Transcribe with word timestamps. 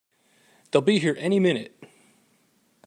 They'll 0.71 0.81
be 0.81 0.97
here 0.97 1.15
any 1.19 1.39
minute! 1.39 1.77